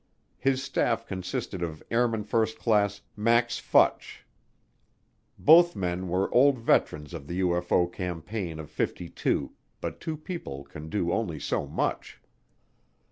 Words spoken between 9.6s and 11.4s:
but two people can do only